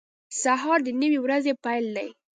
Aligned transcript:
•سهار 0.41 0.79
د 0.83 0.89
نوې 1.01 1.19
ورځې 1.25 1.53
پیل 1.63 1.85
دی. 1.95 2.07